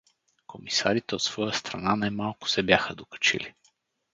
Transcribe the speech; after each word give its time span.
Комисарите 0.47 1.15
от 1.15 1.21
своя 1.21 1.53
страна 1.53 1.95
немалко 1.95 2.49
се 2.49 2.63
бяха 2.63 2.95
докачили. 2.95 3.53